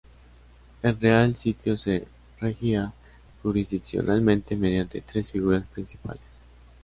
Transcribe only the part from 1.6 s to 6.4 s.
se regía jurisdiccionalmente mediante tres figuras principales.